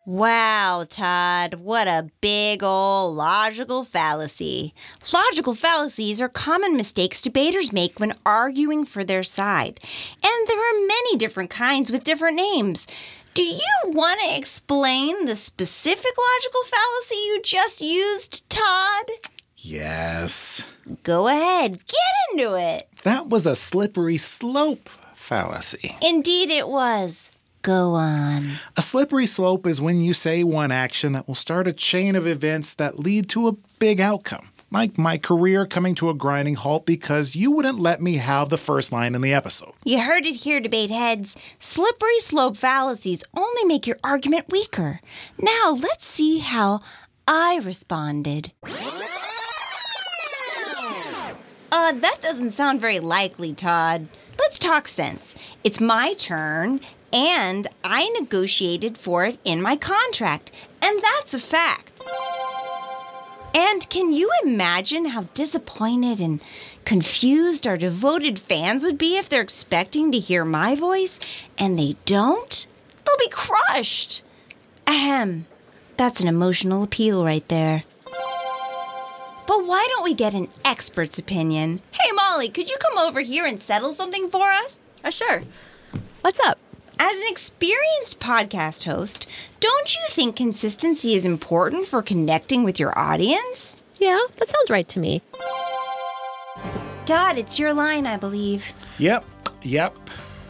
[0.06, 4.72] Wow, Todd, what a big old logical fallacy.
[5.12, 9.80] Logical fallacies are common mistakes debaters make when arguing for their side.
[10.22, 12.86] And there are many different kinds with different names.
[13.34, 19.06] Do you want to explain the specific logical fallacy you just used, Todd?
[19.56, 20.64] Yes.
[21.02, 22.88] Go ahead, get into it.
[23.02, 25.96] That was a slippery slope fallacy.
[26.00, 27.30] Indeed, it was.
[27.66, 28.52] Go on.
[28.76, 32.24] A slippery slope is when you say one action that will start a chain of
[32.24, 34.50] events that lead to a big outcome.
[34.70, 38.56] Like my career coming to a grinding halt because you wouldn't let me have the
[38.56, 39.72] first line in the episode.
[39.82, 41.34] You heard it here, debate heads.
[41.58, 45.00] Slippery slope fallacies only make your argument weaker.
[45.36, 46.82] Now let's see how
[47.26, 48.52] I responded.
[51.72, 54.06] Uh, that doesn't sound very likely, Todd.
[54.38, 55.34] Let's talk sense.
[55.64, 56.80] It's my turn,
[57.16, 60.52] and I negotiated for it in my contract,
[60.82, 62.02] and that's a fact.
[63.54, 66.42] And can you imagine how disappointed and
[66.84, 71.18] confused our devoted fans would be if they're expecting to hear my voice
[71.56, 72.66] and they don't?
[73.06, 74.22] They'll be crushed.
[74.86, 75.46] Ahem.
[75.96, 77.84] That's an emotional appeal right there.
[79.46, 81.80] But why don't we get an expert's opinion?
[81.92, 84.78] Hey, Molly, could you come over here and settle something for us?
[85.02, 85.44] Uh, sure.
[86.20, 86.58] What's up?
[86.98, 89.26] As an experienced podcast host,
[89.60, 93.82] don't you think consistency is important for connecting with your audience?
[93.98, 95.20] Yeah, that sounds right to me.
[97.04, 98.64] Todd, it's your line, I believe.
[98.98, 99.26] Yep,
[99.62, 99.94] yep,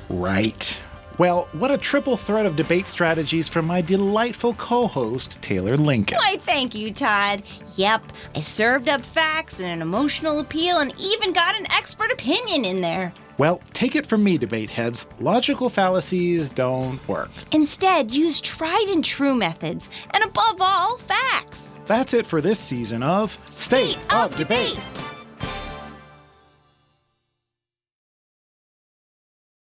[0.09, 0.81] right.
[1.19, 6.19] Well, what a triple threat of debate strategies from my delightful co host, Taylor Lincoln.
[6.19, 7.43] Why, thank you, Todd.
[7.75, 12.65] Yep, I served up facts and an emotional appeal and even got an expert opinion
[12.65, 13.13] in there.
[13.39, 15.07] Well, take it from me, debate heads.
[15.21, 17.31] Logical fallacies don't work.
[17.53, 21.81] Instead, use tried and true methods, and above all, facts.
[21.87, 24.79] That's it for this season of State, of, Debate.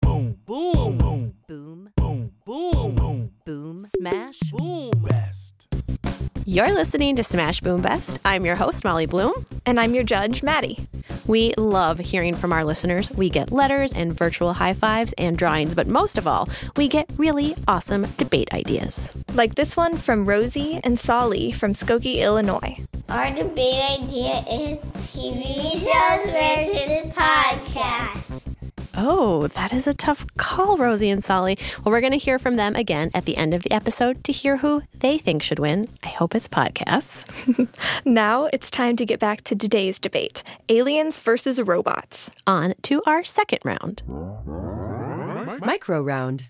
[0.02, 5.66] Boom, boom, boom, boom, boom, boom, boom, boom, smash, boom, best.
[6.46, 8.18] You're listening to Smash Boom Best.
[8.24, 9.44] I'm your host, Molly Bloom.
[9.66, 10.78] And I'm your judge, Maddie.
[11.28, 13.10] We love hearing from our listeners.
[13.10, 17.06] We get letters and virtual high fives and drawings, but most of all, we get
[17.18, 19.12] really awesome debate ideas.
[19.34, 22.78] Like this one from Rosie and Solly from Skokie, Illinois.
[23.10, 28.27] Our debate idea is TV shows versus podcasts.
[29.00, 31.56] Oh, that is a tough call, Rosie and Solly.
[31.84, 34.32] Well, we're going to hear from them again at the end of the episode to
[34.32, 35.88] hear who they think should win.
[36.02, 37.24] I hope it's podcasts.
[38.04, 42.32] now it's time to get back to today's debate aliens versus robots.
[42.44, 44.02] On to our second round.
[45.64, 46.46] Micro round.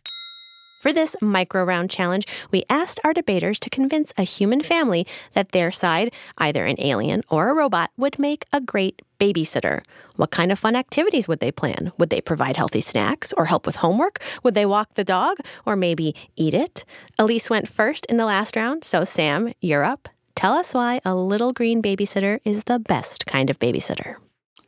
[0.78, 5.50] For this micro round challenge, we asked our debaters to convince a human family that
[5.50, 9.82] their side, either an alien or a robot, would make a great babysitter.
[10.14, 11.90] What kind of fun activities would they plan?
[11.98, 14.20] Would they provide healthy snacks or help with homework?
[14.44, 16.84] Would they walk the dog or maybe eat it?
[17.18, 20.08] Elise went first in the last round, so Sam, you're up.
[20.36, 24.14] Tell us why a little green babysitter is the best kind of babysitter.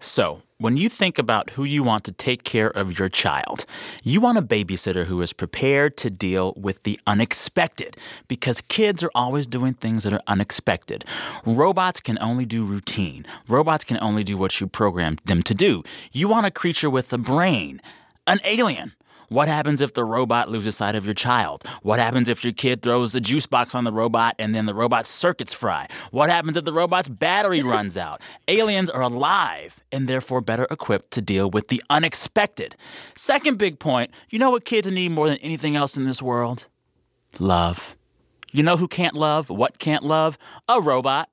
[0.00, 3.64] So, when you think about who you want to take care of your child,
[4.02, 7.96] you want a babysitter who is prepared to deal with the unexpected
[8.28, 11.02] because kids are always doing things that are unexpected.
[11.46, 15.82] Robots can only do routine, robots can only do what you programmed them to do.
[16.12, 17.80] You want a creature with a brain,
[18.26, 18.92] an alien.
[19.30, 21.62] What happens if the robot loses sight of your child?
[21.82, 24.74] What happens if your kid throws the juice box on the robot and then the
[24.74, 25.86] robot's circuits fry?
[26.10, 28.20] What happens if the robot's battery runs out?
[28.48, 32.74] Aliens are alive and therefore better equipped to deal with the unexpected.
[33.14, 36.66] Second big point you know what kids need more than anything else in this world?
[37.38, 37.94] Love.
[38.50, 39.48] You know who can't love?
[39.48, 40.38] What can't love?
[40.68, 41.28] A robot.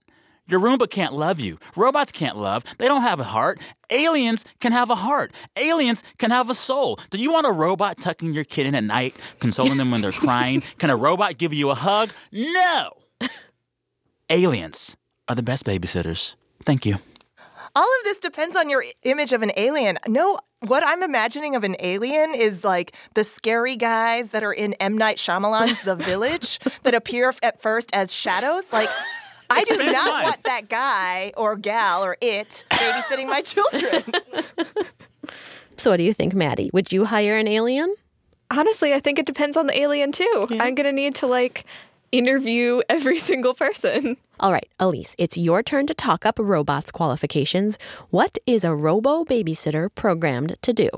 [0.47, 1.59] Your Roomba can't love you.
[1.75, 2.63] Robots can't love.
[2.77, 3.59] They don't have a heart.
[3.89, 5.31] Aliens can have a heart.
[5.57, 6.99] Aliens can have a soul.
[7.09, 10.11] Do you want a robot tucking your kid in at night, consoling them when they're
[10.11, 10.63] crying?
[10.77, 12.11] Can a robot give you a hug?
[12.31, 12.91] No.
[14.29, 16.35] Aliens are the best babysitters.
[16.65, 16.97] Thank you.
[17.75, 19.97] All of this depends on your image of an alien.
[20.07, 24.73] No, what I'm imagining of an alien is like the scary guys that are in
[24.75, 24.97] M.
[24.97, 28.73] Night Shyamalan's The Village that appear at first as shadows.
[28.73, 28.89] Like,
[29.49, 30.23] I do not mine.
[30.25, 34.03] want that guy or gal or it babysitting my children.
[35.79, 36.71] So, what do you think, Maddie?
[36.73, 37.93] Would you hire an alien?
[38.49, 40.47] Honestly, I think it depends on the alien too.
[40.49, 41.65] I'm going to need to like
[42.11, 44.17] interview every single person.
[44.39, 47.77] All right, Elise, it's your turn to talk up robots' qualifications.
[48.09, 50.89] What is a robo babysitter programmed to do?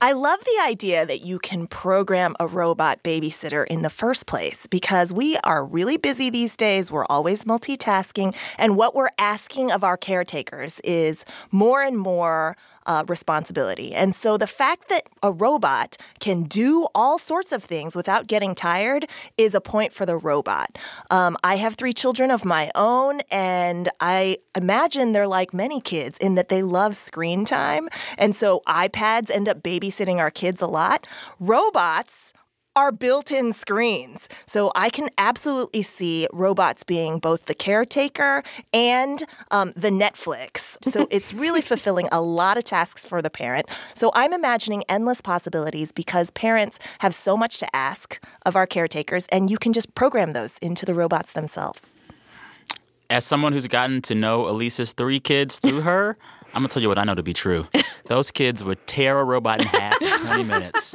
[0.00, 4.66] I love the idea that you can program a robot babysitter in the first place
[4.66, 6.90] because we are really busy these days.
[6.90, 8.36] We're always multitasking.
[8.58, 13.94] And what we're asking of our caretakers is more and more uh, responsibility.
[13.94, 18.54] And so the fact that a robot can do all sorts of things without getting
[18.54, 20.78] tired is a point for the robot.
[21.10, 26.18] Um, I have three children of my own, and I imagine they're like many kids
[26.18, 27.88] in that they love screen time.
[28.18, 31.06] And so iPads end up babysitting our kids a lot.
[31.40, 32.32] Robots
[32.76, 34.28] are built in screens.
[34.46, 40.76] So I can absolutely see robots being both the caretaker and um, the Netflix.
[40.84, 43.68] So it's really fulfilling a lot of tasks for the parent.
[43.94, 49.26] So I'm imagining endless possibilities because parents have so much to ask of our caretakers,
[49.28, 51.92] and you can just program those into the robots themselves.
[53.10, 56.16] As someone who's gotten to know Elise's three kids through her,
[56.54, 57.66] I'm gonna tell you what I know to be true.
[58.06, 60.94] Those kids would tear a robot in half in 20 minutes.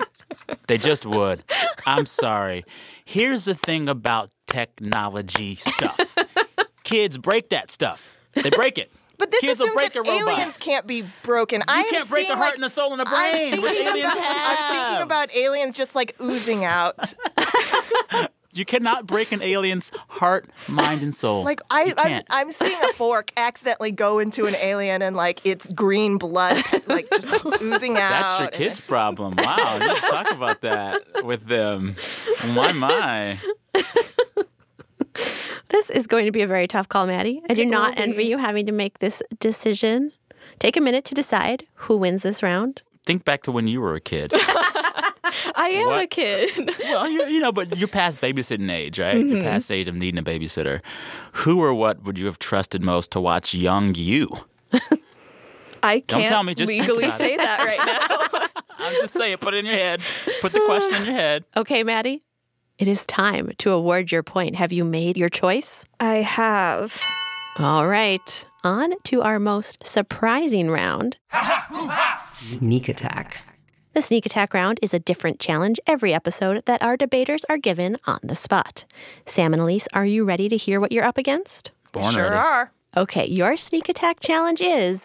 [0.67, 1.43] They just would.
[1.85, 2.63] I'm sorry.
[3.05, 6.15] Here's the thing about technology stuff.
[6.83, 8.15] Kids break that stuff.
[8.33, 8.91] They break it.
[9.17, 11.61] But this Kids will assumes break that aliens can't be broken.
[11.67, 14.13] You can't break a heart and a soul and a brain, I'm which thinking, aliens
[14.13, 17.13] about, I'm thinking about aliens just like oozing out.
[18.59, 21.45] You cannot break an alien's heart, mind, and soul.
[21.45, 22.23] Like I, I'm.
[22.29, 27.09] I'm seeing a fork accidentally go into an alien and like it's green blood, like
[27.09, 28.09] just oozing out.
[28.09, 29.35] That's your kid's problem.
[29.37, 31.95] Wow, you talk about that with them.
[32.47, 33.37] My my.
[35.69, 37.41] This is going to be a very tough call, Maddie.
[37.49, 40.11] I do not envy you having to make this decision.
[40.57, 42.83] Take a minute to decide who wins this round.
[43.05, 44.33] Think back to when you were a kid.
[45.55, 46.71] I am a kid.
[46.81, 49.15] well, you, you know, but you're past babysitting age, right?
[49.17, 49.43] You're Mhm.
[49.43, 50.81] past age of needing a babysitter.
[51.33, 54.29] Who or what would you have trusted most to watch young you?
[55.81, 58.51] I Don't can't tell me, just legally say that right now.
[58.79, 60.01] I'm just saying, put it in your head.
[60.41, 61.45] Put the question in your head.
[61.55, 62.21] Okay, Maddie,
[62.77, 64.55] it is time to award your point.
[64.55, 65.85] Have you made your choice?
[65.99, 67.01] I have.
[67.57, 71.17] All right, on to our most surprising round.
[72.33, 73.37] Sneak attack.
[73.99, 77.97] The sneak attack round is a different challenge every episode that our debaters are given
[78.07, 78.85] on the spot.
[79.25, 81.73] Sam and Elise, are you ready to hear what you're up against?
[81.91, 82.37] Born sure ready.
[82.37, 82.71] are.
[82.95, 85.03] Okay, your sneak attack challenge is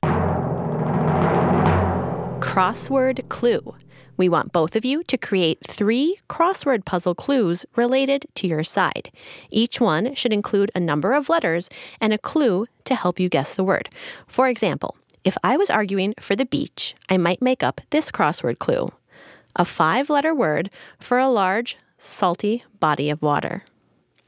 [2.38, 3.74] crossword clue.
[4.16, 9.11] We want both of you to create three crossword puzzle clues related to your side.
[9.50, 11.68] Each one should include a number of letters
[12.00, 13.88] and a clue to help you guess the word.
[14.28, 18.58] For example, if I was arguing for the beach, I might make up this crossword
[18.58, 18.90] clue
[19.56, 23.64] a five letter word for a large, salty body of water.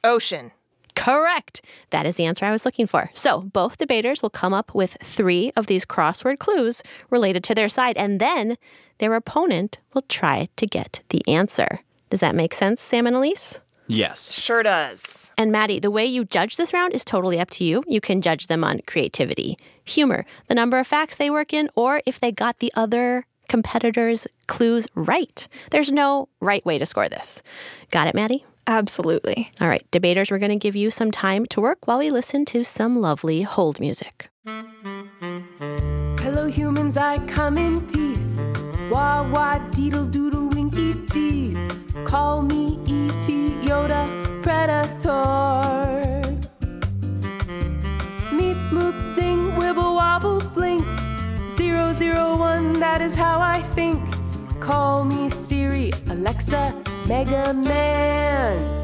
[0.04, 0.52] Ocean.
[0.94, 1.60] Correct.
[1.90, 3.10] That is the answer I was looking for.
[3.12, 7.68] So both debaters will come up with three of these crossword clues related to their
[7.68, 8.56] side, and then
[8.98, 11.80] their opponent will try to get the answer.
[12.08, 13.60] Does that make sense, Sam and Elise?
[13.88, 14.32] Yes.
[14.32, 15.25] Sure does.
[15.38, 17.82] And Maddie, the way you judge this round is totally up to you.
[17.86, 22.00] You can judge them on creativity, humor, the number of facts they work in, or
[22.06, 25.46] if they got the other competitors' clues right.
[25.70, 27.42] There's no right way to score this.
[27.90, 28.44] Got it, Maddie?
[28.66, 29.50] Absolutely.
[29.60, 32.44] All right, debaters, we're going to give you some time to work while we listen
[32.46, 34.28] to some lovely hold music.
[36.18, 38.42] Hello, humans, I come in peace.
[38.90, 40.45] Wah wah deedle doodle
[40.76, 41.56] winky.
[42.04, 43.50] Call me E.T.
[43.62, 44.06] Yoda
[44.42, 45.10] Predator.
[48.30, 50.84] Meep moop sing wibble wobble blink.
[51.56, 54.00] Zero zero one, that is how I think.
[54.60, 56.74] Call me Siri, Alexa,
[57.06, 58.74] Mega Man.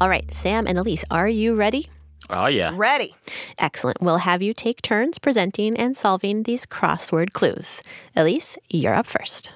[0.00, 1.86] All right, Sam and Elise, are you ready?
[2.30, 2.72] Oh, yeah.
[2.74, 3.14] Ready.
[3.58, 4.00] Excellent.
[4.00, 7.82] We'll have you take turns presenting and solving these crossword clues.
[8.16, 9.52] Elise, you're up first.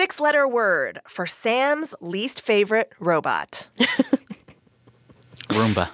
[0.00, 3.68] Six letter word for Sam's least favorite robot.
[5.48, 5.90] Roomba.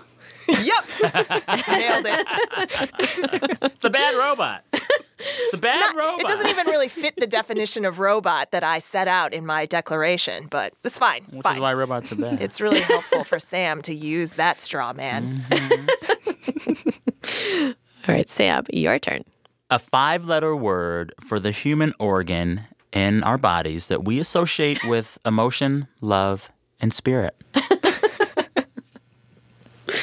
[0.46, 0.84] yep.
[1.02, 3.58] Nailed it.
[3.62, 4.62] It's a bad robot.
[4.72, 6.20] It's a bad robot.
[6.20, 9.66] It doesn't even really fit the definition of robot that I set out in my
[9.66, 11.24] declaration, but it's fine.
[11.30, 11.54] Which fine.
[11.54, 12.40] is why robots are bad.
[12.40, 15.42] It's really helpful for Sam to use that straw man.
[15.48, 17.66] Mm-hmm.
[18.08, 19.24] All right, Sam, your turn.
[19.68, 22.66] a five letter word for the human organ
[22.96, 26.48] in our bodies that we associate with emotion, love,
[26.80, 27.36] and spirit.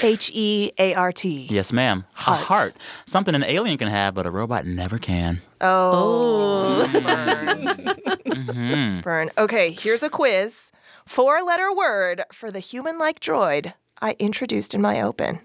[0.04, 1.48] H E A R T.
[1.50, 2.06] Yes, ma'am.
[2.28, 2.76] A heart.
[3.06, 5.42] Something an alien can have, but a robot never can.
[5.60, 6.88] Oh.
[8.34, 9.04] Mhm.
[9.04, 9.30] Burn.
[9.38, 10.72] Okay, here's a quiz.
[11.06, 15.40] Four letter word for the human like droid I introduced in my open.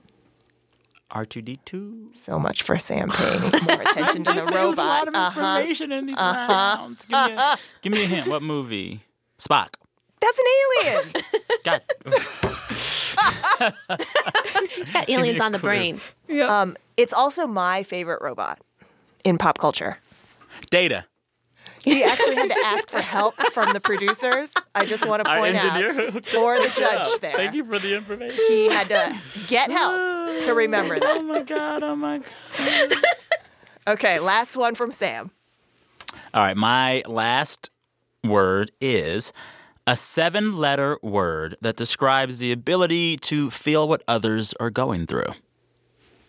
[1.10, 2.14] R2D2.
[2.14, 4.78] So much for Sam paying more attention to the There was robot.
[4.78, 5.40] a lot of Uh-huh.
[5.58, 6.52] information in these Uh-huh.
[6.78, 7.04] rounds.
[7.04, 8.26] Give me, a, give me a hint.
[8.28, 9.02] What movie?
[9.38, 9.74] Spock.
[10.20, 10.44] That's an
[10.84, 11.24] alien.
[11.64, 11.82] Got
[14.76, 16.00] He's got aliens on the brain.
[16.46, 18.58] Um, it's also my favorite robot
[19.24, 19.98] in pop culture.
[20.70, 21.04] Data.
[21.82, 24.52] He actually had to ask for help from the producers.
[24.74, 27.36] I just want to point out for the judge there.
[27.36, 28.44] Thank you for the information.
[28.48, 29.16] He had to
[29.48, 31.16] get help to remember that.
[31.18, 31.82] Oh my god!
[31.82, 32.20] Oh my
[32.58, 32.94] god!
[33.86, 35.30] Okay, last one from Sam.
[36.34, 37.70] All right, my last
[38.24, 39.32] word is
[39.86, 45.32] a seven letter word that describes the ability to feel what others are going through.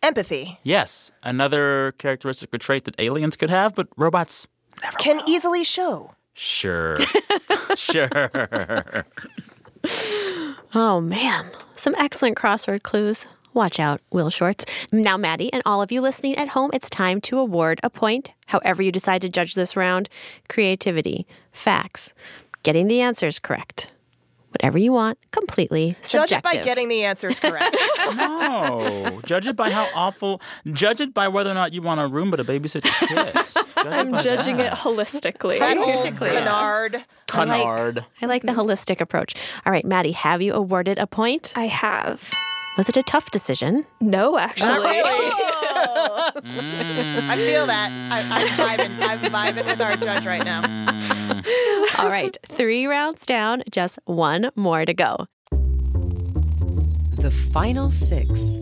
[0.02, 4.48] Empathy Yes, another characteristic or trait that aliens could have, but robots,
[4.98, 6.14] can easily show.
[6.34, 6.98] sure.
[7.76, 8.10] sure.
[10.74, 11.46] Oh, man.
[11.76, 13.28] Some excellent crossword clues.
[13.54, 14.66] Watch out, Will Shortz.
[14.92, 18.32] Now, Maddie, and all of you listening at home, it's time to award a point,
[18.46, 20.08] however you decide to judge this round
[20.50, 22.14] creativity, facts,
[22.64, 23.92] getting the answers correct.
[24.52, 26.30] Whatever you want, completely subjective.
[26.30, 27.76] Judge it by getting the answers correct.
[28.16, 29.22] No.
[29.26, 30.42] Judge it by how awful.
[30.74, 33.54] Judge it by whether or not you want a Roomba to babysit your kids.
[33.84, 34.74] Judge I'm by judging that.
[34.74, 35.60] it holistically.
[35.60, 37.04] That old canard.
[37.32, 39.36] I like- I like the holistic approach.
[39.66, 41.54] All right, Maddie, have you awarded a point?
[41.56, 42.34] I have.
[42.78, 43.86] Was it a tough decision?
[44.02, 44.70] No, actually.
[44.70, 45.32] really.
[46.42, 47.30] Mm.
[47.30, 47.92] I feel that.
[48.12, 48.48] I, I'm
[48.80, 49.02] vibing.
[49.02, 51.39] I'm vibing with our judge right now.
[51.98, 55.26] All right, three rounds down, just one more to go.
[57.18, 58.60] The final six.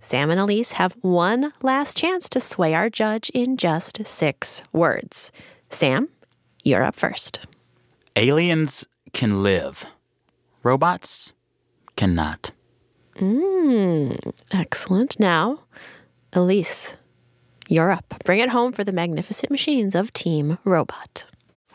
[0.00, 5.32] Sam and Elise have one last chance to sway our judge in just six words.
[5.70, 6.08] Sam,
[6.62, 7.40] you're up first.
[8.14, 9.84] Aliens can live.
[10.62, 11.32] Robots
[11.96, 12.52] cannot.
[13.16, 14.16] Mmm,
[14.52, 15.18] excellent.
[15.18, 15.60] Now,
[16.32, 16.94] Elise,
[17.68, 18.14] You're up.
[18.24, 21.24] Bring it home for the magnificent machines of Team Robot.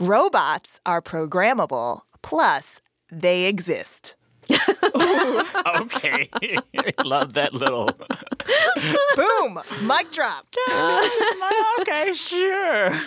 [0.01, 2.81] Robots are programmable, plus,
[3.11, 4.15] they exist.
[4.49, 6.27] okay.
[7.05, 7.85] Love that little.
[9.15, 9.59] Boom!
[9.83, 10.47] Mic drop.
[11.81, 12.99] okay, sure.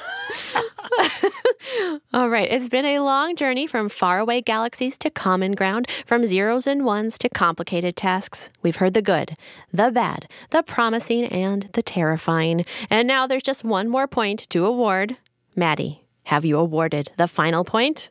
[2.13, 6.69] All right, it's been a long journey from faraway galaxies to common ground, from zeros
[6.69, 8.51] and ones to complicated tasks.
[8.63, 9.37] We've heard the good,
[9.73, 12.65] the bad, the promising, and the terrifying.
[12.89, 15.17] And now there's just one more point to award.
[15.57, 18.11] Maddie, have you awarded the final point?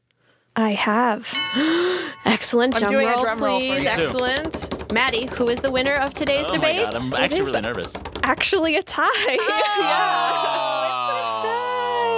[0.56, 1.34] I have.
[2.26, 2.76] Excellent.
[2.76, 3.84] I'm Drum doing a roll, drum roll for please.
[3.84, 3.90] you.
[3.90, 4.94] Excellent.
[4.94, 6.82] Maddie, who is the winner of today's Oh my debate?
[6.92, 7.96] God, I'm actually really nervous.
[8.22, 9.38] Actually, a tie.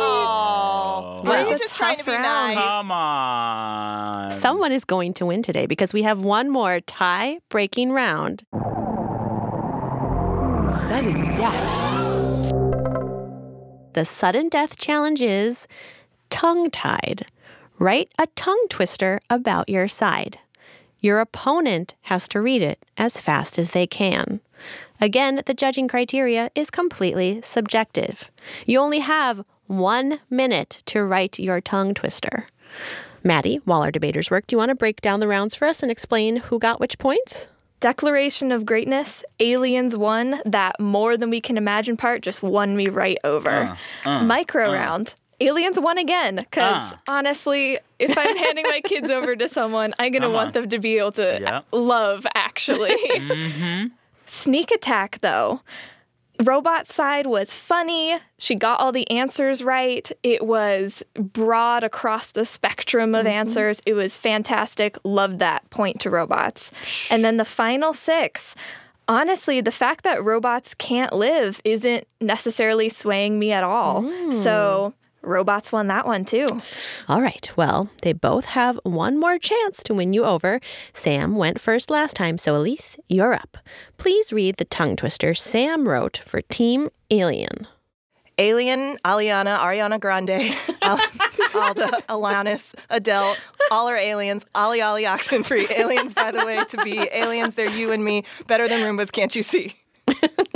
[0.08, 2.24] Oh, It were was you a just trying to be round.
[2.24, 2.58] nice?
[2.58, 4.32] Come on.
[4.32, 8.44] Someone is going to win today because we have one more tie breaking round.
[10.88, 11.85] Sudden death.
[13.96, 15.70] The sudden death challenge is
[16.30, 17.28] tongue tied.
[17.80, 20.38] Write a tongue twister about your side.
[21.00, 24.42] Your opponent has to read it as fast as they can.
[25.00, 28.30] Again, the judging criteria is completely subjective.
[28.66, 32.48] You only have one minute to write your tongue twister.
[33.24, 35.82] Maddie, while our debaters work, do you want to break down the rounds for us
[35.82, 37.48] and explain who got which points?
[37.90, 40.42] Declaration of Greatness, Aliens won.
[40.44, 43.78] That more than we can imagine part just won me right over.
[44.04, 45.14] Micro round.
[45.40, 46.98] Aliens won again because Uh.
[47.08, 50.80] honestly, if I'm handing my kids over to someone, I'm gonna Come want them to
[50.80, 51.62] be able to Yeah.
[51.72, 52.26] love.
[52.34, 53.88] Actually, Mm-hmm.
[54.26, 55.62] sneak attack though.
[56.44, 58.18] Robot side was funny.
[58.38, 60.12] She got all the answers right.
[60.24, 63.34] It was broad across the spectrum of mm-hmm.
[63.34, 63.82] answers.
[63.86, 64.98] It was fantastic.
[65.04, 66.72] Loved that point to robots.
[67.12, 68.56] And then the final six.
[69.08, 74.04] Honestly, the fact that robots can't live isn't necessarily swaying me at all.
[74.32, 75.05] So, mm.
[75.26, 76.48] Robots won that one too.
[77.08, 77.50] All right.
[77.56, 80.60] Well, they both have one more chance to win you over.
[80.94, 83.58] Sam went first last time, so Elise, you're up.
[83.98, 87.68] Please read the tongue twister Sam wrote for Team Alien.
[88.38, 91.00] Alien, Aliana, Ariana Grande, Al-
[91.54, 93.36] Alda, Alanis, Adele,
[93.72, 94.46] all are aliens.
[94.54, 95.72] Ali Ali Oxenfree.
[95.72, 98.24] Aliens, by the way, to be aliens, they're you and me.
[98.48, 99.76] Better than Roombas, can't you see?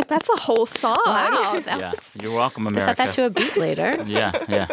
[0.07, 0.97] That's a whole song.
[1.05, 2.17] Wow, that Yeah, was.
[2.21, 2.89] you're welcome, I America.
[2.89, 4.03] set that to a beat later.
[4.07, 4.67] yeah, yeah.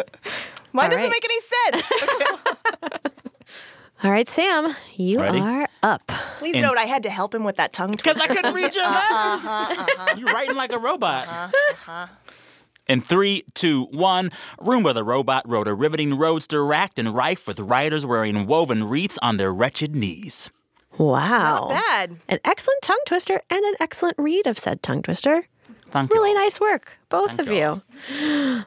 [0.73, 1.11] Mine All doesn't right.
[1.11, 1.41] make any
[1.81, 3.01] sense.
[4.03, 5.39] All right, Sam, you Ready?
[5.39, 6.07] are up.
[6.37, 8.17] Please In- note, I had to help him with that tongue Because.
[8.19, 9.95] I couldn't read your uh-huh, letters.
[9.97, 10.15] Uh-huh.
[10.17, 11.27] You're writing like a robot.
[11.27, 12.07] Uh-huh,
[12.87, 14.29] In three, two, one,
[14.59, 18.83] room where the robot rode a riveting roadster racked and rife with riders wearing woven
[18.83, 20.51] wreaths on their wretched knees.
[20.97, 21.67] Wow.
[21.69, 22.17] Not bad.
[22.27, 25.43] An excellent tongue twister and an excellent read of said tongue twister.
[25.91, 26.35] Thank Really you.
[26.35, 27.81] nice work, both Thank of you.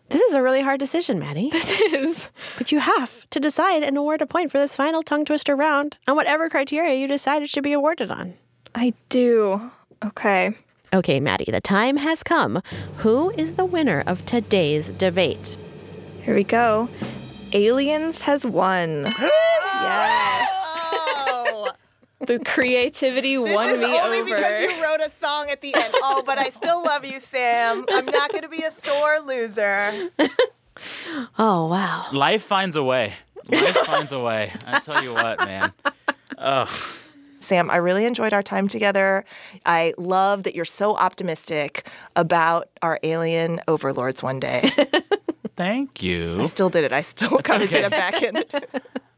[0.08, 1.50] This is a really hard decision, Maddie.
[1.52, 2.30] This is.
[2.56, 5.98] But you have to decide and award a point for this final tongue twister round
[6.08, 8.34] on whatever criteria you decide it should be awarded on.
[8.74, 9.70] I do.
[10.04, 10.54] Okay.
[10.94, 12.62] Okay, Maddie, the time has come.
[12.98, 15.58] Who is the winner of today's debate?
[16.22, 16.88] Here we go.
[17.52, 19.04] Aliens has won.
[19.20, 20.50] yes.
[22.26, 24.24] The creativity this won is me only over.
[24.24, 25.94] because you wrote a song at the end.
[25.96, 27.84] Oh, but I still love you, Sam.
[27.90, 30.10] I'm not going to be a sore loser.
[31.38, 32.06] Oh, wow.
[32.12, 33.12] Life finds a way.
[33.50, 34.50] Life finds a way.
[34.66, 35.72] I tell you what, man.
[36.38, 36.68] Ugh.
[37.40, 39.26] Sam, I really enjoyed our time together.
[39.66, 44.70] I love that you're so optimistic about our alien overlords one day.
[45.56, 46.40] Thank you.
[46.40, 46.92] I still did it.
[46.92, 48.46] I still kind of did a backhanded.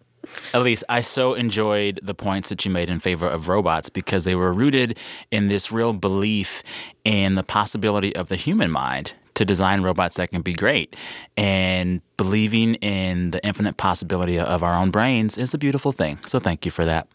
[0.55, 4.35] Elise, I so enjoyed the points that you made in favor of robots because they
[4.35, 4.99] were rooted
[5.31, 6.63] in this real belief
[7.05, 10.95] in the possibility of the human mind to design robots that can be great.
[11.37, 16.19] And believing in the infinite possibility of our own brains is a beautiful thing.
[16.27, 17.09] So thank you for that.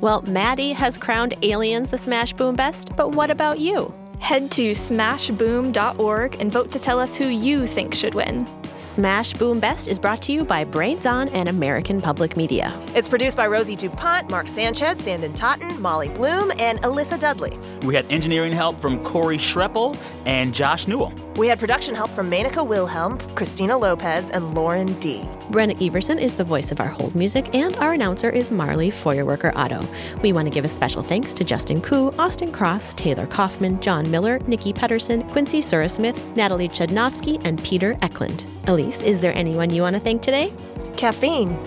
[0.00, 3.92] Well, Maddie has crowned Aliens the Smash Boom Best, but what about you?
[4.18, 8.46] Head to smashboom.org and vote to tell us who you think should win.
[8.80, 12.76] Smash Boom Best is brought to you by Brains On and American Public Media.
[12.94, 17.58] It's produced by Rosie DuPont, Mark Sanchez, Sandon Totten, Molly Bloom, and Alyssa Dudley.
[17.82, 21.12] We had engineering help from Corey Schreppel and Josh Newell.
[21.36, 25.28] We had production help from Manica Wilhelm, Christina Lopez, and Lauren D.
[25.50, 29.52] Brenna Everson is the voice of our hold music, and our announcer is Marley Feuerwerker
[29.56, 29.86] Otto.
[30.22, 34.10] We want to give a special thanks to Justin Koo, Austin Cross, Taylor Kaufman, John
[34.10, 38.44] Miller, Nikki Pedersen, Quincy Surasmith, Natalie Chudnovsky, and Peter Eklund.
[38.70, 40.52] Elise, is there anyone you want to thank today?
[40.96, 41.58] Caffeine.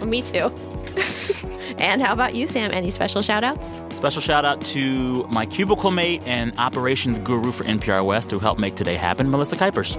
[0.04, 0.52] Me too.
[1.78, 2.72] And how about you, Sam?
[2.72, 3.82] Any special shout outs?
[3.94, 8.60] Special shout out to my cubicle mate and operations guru for NPR West who helped
[8.60, 9.96] make today happen, Melissa Kuipers.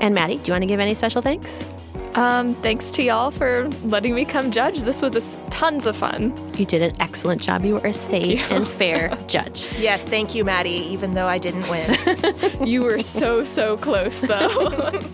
[0.00, 1.66] And Maddie, do you want to give any special thanks?
[2.14, 4.82] Um, thanks to y'all for letting me come judge.
[4.82, 6.32] This was a s- tons of fun.
[6.56, 7.64] You did an excellent job.
[7.64, 9.68] You were a sage and fair judge.
[9.78, 12.66] Yes, thank you, Maddie, even though I didn't win.
[12.66, 14.90] You were so, so close, though.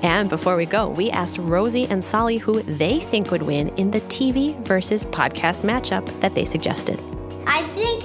[0.00, 3.90] And before we go, we asked Rosie and Solly who they think would win in
[3.90, 7.00] the TV versus podcast matchup that they suggested.
[7.48, 8.04] I think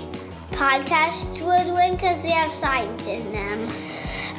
[0.54, 3.72] podcasts would win because they have science in them.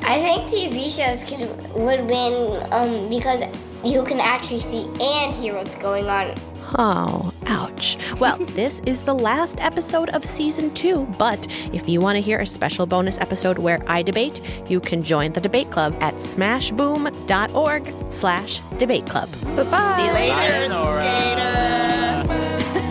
[0.07, 3.43] I think TV shows could would win um, because
[3.85, 6.35] you can actually see and hear what's going on.
[6.77, 7.97] Oh, ouch.
[8.19, 12.41] Well, this is the last episode of season two, but if you want to hear
[12.41, 17.95] a special bonus episode where I debate, you can join the debate club at smashboom.org
[18.11, 19.31] slash debate club.
[19.57, 19.97] Bye-bye.
[19.97, 20.67] See you later,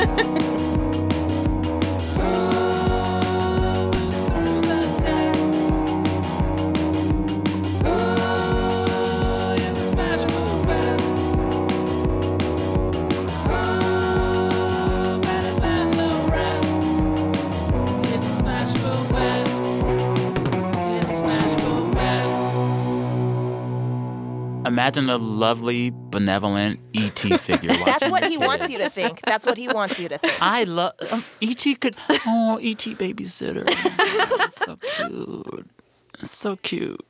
[0.08, 0.30] Skater.
[24.74, 27.70] Imagine a lovely, benevolent ET figure.
[27.70, 29.22] Like That's what he wants you to think.
[29.22, 30.34] That's what he wants you to think.
[30.42, 31.64] I love um, ET.
[31.80, 31.96] Could
[32.26, 33.70] oh ET babysitter,
[34.52, 35.70] so cute,
[36.18, 37.06] so cute.